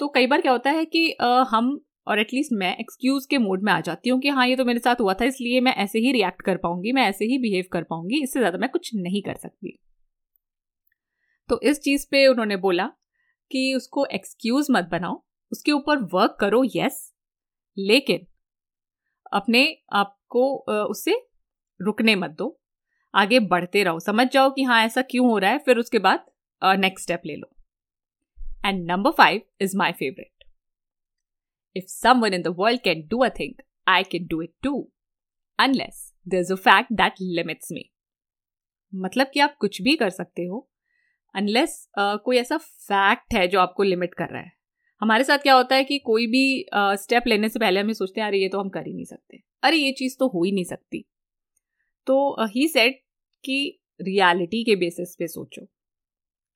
तो 0.00 0.08
कई 0.08 0.26
बार 0.26 0.40
क्या 0.40 0.52
होता 0.52 0.70
है 0.70 0.84
कि 0.84 1.06
uh, 1.22 1.46
हम 1.48 1.78
और 2.06 2.18
एटलीस्ट 2.18 2.52
मैं 2.52 2.76
एक्सक्यूज 2.76 3.26
के 3.26 3.38
मोड 3.38 3.62
में 3.62 3.72
आ 3.72 3.80
जाती 3.80 4.10
हूँ 4.10 4.20
कि 4.20 4.28
हाँ 4.28 4.46
ये 4.46 4.56
तो 4.56 4.64
मेरे 4.64 4.78
साथ 4.78 5.00
हुआ 5.00 5.14
था, 5.14 5.24
इसलिए 5.24 5.60
मैं 5.60 5.74
ऐसे 5.74 5.98
ही 5.98 6.12
रिएक्ट 6.12 6.42
कर 6.42 6.56
पाऊँगी, 6.56 6.92
मैं 6.92 7.02
ऐसे 7.02 7.24
ही 7.24 7.38
बिहेव 7.38 7.64
कर 7.72 7.82
पाऊँगी, 7.84 8.22
इससे 8.22 8.40
ज़्यादा 8.40 8.58
मैं 8.58 8.68
कुछ 8.70 8.90
नहीं 8.96 9.22
कर 9.22 9.36
सकती। 9.36 9.78
तो 11.48 11.60
इस 11.62 11.80
चीज़ 11.80 12.06
पे 12.10 12.26
उन्होंने 12.26 12.56
बोला 12.58 12.86
कि 13.50 13.74
उसको 13.76 14.04
एक्सक्यूज 14.06 14.66
मत 14.70 14.88
बनाओ, 14.92 15.22
उसके 15.52 15.72
ऊपर 15.72 15.98
वर्क 16.12 16.36
करो 16.40 16.62
यस 16.76 17.00
लेकिन 17.76 18.26
अपने 19.32 19.66
आप 19.92 20.16
को 20.28 20.44
उससे 20.84 21.14
रुकने 21.80 22.14
मत 22.16 22.30
दो, 22.30 22.60
आगे 23.14 23.38
बढ़ते 23.40 23.82
रहो, 23.84 24.00
समझ 24.00 24.26
जाओ 24.28 24.50
कि 24.50 24.62
हाँ 24.62 24.82
ऐसा 24.84 25.02
क्यों 25.04 25.26
हो 25.26 25.38
रहा 25.38 25.50
है, 25.50 25.58
फिर 25.58 25.78
उसके 25.78 25.98
बाद 26.00 26.24
नेक्स्ट 26.62 27.04
स्टेप 27.04 27.22
ले 27.26 27.36
लो। 27.36 27.50
And 28.64 28.84
number 28.86 29.10
five 29.12 29.40
is 29.60 29.76
my 29.76 29.92
favourite 29.92 30.33
If 31.76 31.88
someone 31.88 32.32
in 32.32 32.42
the 32.42 32.52
world 32.52 32.82
can 32.82 33.06
do 33.06 33.22
a 33.22 33.30
thing, 33.30 33.56
I 33.86 34.02
can 34.04 34.26
do 34.26 34.40
it 34.40 34.52
too. 34.62 34.88
Unless 35.58 36.12
there's 36.26 36.50
a 36.50 36.56
fact 36.58 36.96
that 36.96 37.20
limits 37.20 37.70
me. 37.70 37.90
मतलब 38.92 39.30
कि 39.34 39.40
आप 39.40 39.56
कुछ 39.60 39.80
भी 39.82 39.96
कर 39.96 40.10
सकते 40.10 40.44
हो 40.44 40.68
अनलेस 41.34 41.72
uh, 41.98 42.18
कोई 42.24 42.36
ऐसा 42.36 42.56
फैक्ट 42.56 43.34
है 43.34 43.46
जो 43.48 43.60
आपको 43.60 43.82
लिमिट 43.82 44.14
कर 44.14 44.28
रहा 44.28 44.42
है 44.42 44.52
हमारे 45.00 45.24
साथ 45.24 45.38
क्या 45.38 45.54
होता 45.54 45.76
है 45.76 45.84
कि 45.84 45.98
कोई 45.98 46.26
भी 46.26 46.44
स्टेप 46.74 47.22
uh, 47.22 47.28
लेने 47.28 47.48
से 47.48 47.58
पहले 47.58 47.80
हमें 47.80 47.92
सोचते 47.94 48.20
हैं 48.20 48.26
अरे 48.26 48.38
ये 48.38 48.48
तो 48.48 48.60
हम 48.60 48.68
कर 48.68 48.86
ही 48.86 48.92
नहीं 48.94 49.04
सकते 49.04 49.40
अरे 49.62 49.76
ये 49.76 49.92
चीज़ 49.92 50.16
तो 50.18 50.28
हो 50.28 50.42
ही 50.44 50.52
नहीं 50.52 50.64
सकती 50.64 51.04
तो 52.06 52.46
ही 52.46 52.66
uh, 52.66 52.72
सेट 52.72 53.02
कि 53.44 53.80
रियलिटी 54.00 54.62
के 54.64 54.76
बेसिस 54.76 55.16
पे 55.18 55.26
सोचो 55.28 55.66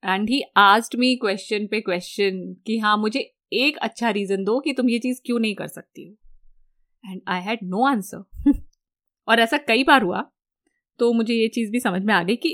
and 0.02 0.28
he 0.30 0.42
asked 0.56 0.96
me 0.96 1.14
question 1.16 1.66
पे 1.66 1.80
क्वेश्चन 1.80 2.40
कि 2.66 2.78
हाँ 2.78 2.96
मुझे 2.96 3.30
एक 3.52 3.76
अच्छा 3.78 4.10
रीजन 4.10 4.44
दो 4.44 4.58
कि 4.60 4.72
तुम 4.72 4.88
ये 4.90 4.98
चीज़ 4.98 5.20
क्यों 5.26 5.38
नहीं 5.38 5.54
कर 5.54 5.68
सकती 5.68 6.06
हो। 6.06 6.16
And 7.04 7.20
I 7.28 7.40
had 7.40 7.58
no 7.64 7.84
answer 7.86 8.60
और 9.28 9.40
ऐसा 9.40 9.58
कई 9.58 9.84
बार 9.84 10.02
हुआ 10.02 10.22
तो 11.00 11.12
मुझे 11.12 11.34
ये 11.34 11.48
चीज़ 11.48 11.70
भी 11.70 11.80
समझ 11.80 12.02
में 12.02 12.14
आ 12.14 12.22
गई 12.22 12.36
कि 12.36 12.52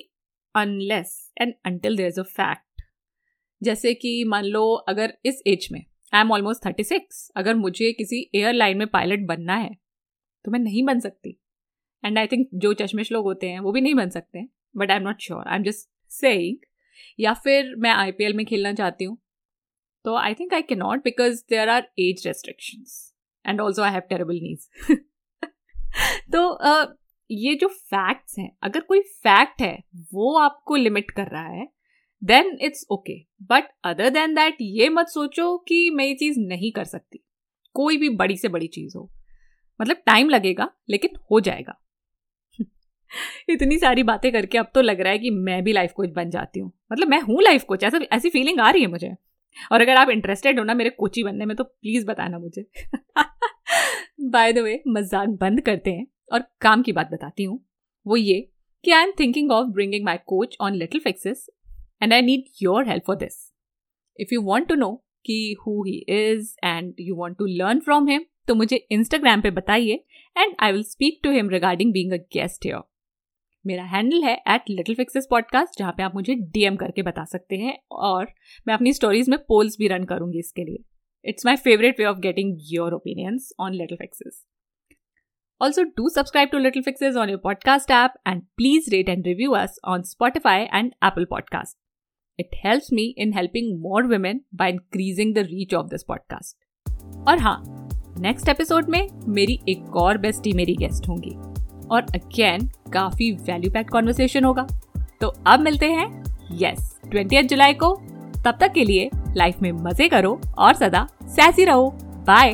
unless 0.54 1.32
and 1.40 1.54
until 1.66 1.96
there 1.96 2.06
is 2.06 2.20
a 2.20 2.22
fact 2.22 2.82
जैसे 3.62 3.94
कि 3.94 4.24
मान 4.24 4.44
लो 4.44 4.72
अगर 4.88 5.16
इस 5.24 5.42
एज 5.46 5.68
में 5.72 5.84
I 6.12 6.20
am 6.20 6.32
almost 6.32 6.64
thirty 6.66 6.84
six 6.84 7.28
अगर 7.36 7.54
मुझे 7.54 7.92
किसी 7.92 8.20
एयरलाइन 8.34 8.78
में 8.78 8.86
पायलट 8.86 9.26
बनना 9.26 9.56
है 9.56 9.74
तो 10.44 10.50
मैं 10.50 10.58
नहीं 10.58 10.82
बन 10.84 11.00
सकती। 11.00 11.38
एंड 12.04 12.18
आई 12.18 12.26
थिंक 12.26 12.48
जो 12.54 12.72
चश्मिश 12.74 13.12
लोग 13.12 13.24
होते 13.24 13.48
हैं, 13.48 13.60
वो 13.60 13.72
भी 13.72 13.80
नहीं 13.80 13.94
बन 13.94 14.10
सकते 14.10 14.44
but 14.76 14.90
I 14.90 14.96
am 14.96 15.02
not 15.02 15.20
sure 15.20 15.48
I 15.48 15.56
am 15.56 15.62
just 15.62 15.88
saying 16.10 16.56
या 17.20 17.32
फिर 17.34 17.74
मैं 17.76 17.90
आईपीएल 17.90 18.34
में 18.34 18.44
खेलना 18.46 18.72
चाहती 18.72 19.04
हूँ 19.04 19.16
तो 20.10 20.16
I 20.16 20.34
think 20.34 20.54
I 20.54 20.62
can 20.62 20.74
not 20.74 21.04
because 21.04 21.44
there 21.50 21.68
are 21.68 21.88
age 21.98 22.26
restrictions 22.26 23.14
and 23.46 23.60
also 23.60 23.82
I 23.82 23.90
have 23.90 24.00
terrible 24.00 24.34
knees 24.34 24.68
तो 26.34 26.58
ये 27.30 27.54
जो 27.54 27.68
फैक्ट्स 27.68 28.38
हैं, 28.38 28.56
अगर 28.62 28.80
कोई 28.80 29.00
फैक्ट 29.00 29.62
है, 29.62 29.84
वो 30.14 30.38
आपको 30.38 30.76
लिमिट 30.76 31.10
कर 31.10 31.26
रहा 31.26 31.48
है 31.48 31.68
then 32.24 32.58
it's 32.60 32.86
okay 32.90 33.18
but 33.42 33.64
other 33.84 34.10
than 34.10 34.34
that 34.34 34.56
ये 34.60 34.88
मत 34.88 35.06
सोचो 35.06 35.58
कि 35.58 35.90
मैं 35.90 36.04
ये 36.04 36.14
चीज़ 36.14 36.40
नहीं 36.40 36.72
कर 36.72 36.84
सकती। 36.84 37.24
कोई 37.74 37.96
भी 37.96 38.08
बड़ी 38.08 38.36
से 38.36 38.48
बड़ी 38.48 38.66
चीज़ 38.66 38.96
हो। 38.98 39.10
मतलब 39.80 39.96
टाइम 39.96 40.28
लगेगा, 40.28 40.70
लेकिन 40.90 41.10
हो 41.30 41.40
जाएगा। 41.40 41.80
इतनी 43.48 43.78
सारी 43.78 44.02
बातें 44.02 44.32
करके 44.32 44.58
अब 44.58 44.70
तो 44.74 44.80
लग 44.80 45.00
रहा 45.00 45.12
है 45.12 45.18
कि 45.18 45.30
मैं 45.30 45.64
भी 45.64 45.72
लाइफ 45.72 45.92
कोच 45.92 46.10
बन 46.10 46.30
जाती 46.30 46.60
हूँ। 46.60 46.72
मतलब 46.92 47.08
मैं 47.08 47.20
हूँ 47.20 47.42
लाइफ 47.42 47.64
कोच 47.64 47.84
ऐसा 47.84 48.00
ऐसी 48.12 48.30
फीलिंग 48.30 48.60
आ 48.60 48.70
रही 48.70 48.82
है 48.82 48.88
मुझे। 48.88 49.14
और 49.72 49.80
अगर 49.80 49.96
आप 49.96 50.10
इंटरेस्टेड 50.10 50.58
हो 50.58 50.64
ना 50.64 50.74
मेरे 50.74 50.90
कोची 50.90 51.22
बनने 51.22 51.46
में 51.46 51.56
तो 51.56 51.64
प्लीज़ 51.64 52.06
बताना 52.06 52.38
मुझे। 52.38 52.66
बाय 54.22 54.52
द 54.52 54.58
वे 54.58 54.82
मज़ाक 54.88 55.28
बंद 55.40 55.60
करते 55.60 55.90
हैं 55.90 56.06
और 56.32 56.44
काम 56.60 56.82
की 56.82 56.92
बात 56.92 57.10
बताती 57.12 57.44
हूँ। 57.44 57.58
वो 58.06 58.16
ये 58.16 58.40
कि 58.84 58.90
I 58.90 59.02
am 59.02 59.12
thinking 59.20 59.50
of 59.52 59.68
bringing 59.68 60.04
my 60.04 60.18
coach 60.26 60.56
on 60.60 60.74
little 60.74 61.00
fixes 61.00 61.46
and 62.02 62.12
I 62.12 62.22
need 62.22 62.44
your 62.62 62.88
help 62.88 63.04
for 63.06 63.16
this 63.16 63.38
if 64.18 64.34
you 64.34 64.40
want 64.42 64.68
to 64.68 64.74
know 64.74 64.92
कि 65.26 65.56
who 65.60 65.82
he 65.84 65.96
is 66.08 66.54
and 66.64 66.94
you 67.00 67.14
want 67.16 67.38
to 67.38 67.46
learn 67.46 67.80
from 67.80 68.08
him 68.08 68.24
तो 68.48 68.54
मुझे 68.54 68.76
Instagram 68.90 69.40
पे 69.40 69.50
बताइए 69.50 70.04
and 70.36 70.54
I 70.60 70.72
will 70.72 70.82
speak 70.82 71.20
to 71.24 71.30
him 71.30 71.50
regarding 71.50 71.92
being 71.92 72.12
a 72.12 72.16
guest 72.32 72.66
here 72.66 72.80
मेरा 73.66 73.84
handle 73.84 74.22
है 74.22 74.42
at 74.48 74.62
little 74.70 74.94
fixes 74.94 75.26
podcast 75.30 75.78
जहाँ 75.78 75.92
पे 75.92 76.02
आप 76.02 76.14
मुझे 76.14 76.34
डीएम 76.34 76.76
करके 76.76 77.02
बता 77.02 77.24
सकते 77.24 77.56
हैं 77.56 77.78
और 77.90 78.28
मैं 78.66 78.74
अपनी 78.74 78.92
स्टोरीज 78.92 79.28
में 79.28 79.38
पोल्स 79.38 79.76
भी 79.78 79.88
रन 79.88 80.04
करूँगी 80.04 80.38
इसके 80.38 80.64
लिए। 80.64 80.84
It's 81.24 81.46
my 81.46 81.56
favourite 81.56 82.00
way 82.00 82.06
of 82.06 82.18
getting 82.18 82.58
your 82.60 82.92
opinions 82.92 83.52
on 83.60 83.72
little 83.74 83.96
fixes 83.96 84.46
also 85.62 85.82
do 85.82 86.08
subscribe 86.08 86.48
to 86.48 86.58
little 86.58 86.82
fixes 86.82 87.16
on 87.16 87.28
your 87.28 87.40
podcast 87.44 87.90
app 87.90 88.10
and 88.26 88.42
please 88.42 88.90
rate 88.90 89.08
and 89.08 89.26
review 89.26 89.50
us 89.52 89.78
on 89.84 90.02
Spotify 90.02 90.62
and 90.62 90.92
Apple 91.04 91.24
podcast 91.24 91.78
it 92.40 92.48
help 92.66 92.82
me 92.92 93.14
in 93.18 93.34
helping 93.34 93.78
more 93.78 94.02
women 94.02 94.40
by 94.54 94.70
increasing 94.70 95.34
the 95.34 95.38
reach 95.38 95.74
of 95.74 95.86
this 95.86 96.02
podcast 96.02 96.56
और 97.28 97.38
हाँ 97.38 97.88
next 98.18 98.48
episode 98.48 98.88
में 98.88 99.08
मेरी 99.28 99.60
एक 99.68 99.96
और 99.96 100.18
bestie 100.18 100.52
मेरी 100.52 100.76
guest 100.76 101.08
होंगी। 101.08 101.53
और 101.90 102.02
again 102.02 102.66
काफ़ी 102.92 103.32
वैल्यू 103.32 103.70
पैक 103.70 103.90
कॉन्वर्सेशन 103.90 104.44
होगा। 104.44 104.66
तो 105.20 105.34
अब 105.46 105.60
मिलते 105.60 105.86
हैं। 105.86 106.24
यस 106.52 107.00
ट्वेंटी 107.10 107.42
जुलाई 107.42 107.74
को। 107.74 107.94
तब 108.44 108.56
तक 108.60 108.72
के 108.72 108.84
लिए 108.84 109.10
लाइफ 109.36 109.62
में 109.62 109.72
मज़े 109.72 110.08
करो 110.08 110.40
और 110.58 110.74
सदा 110.74 111.08
सैसी 111.26 111.64
रहो। 111.64 111.90
बाय 112.26 112.52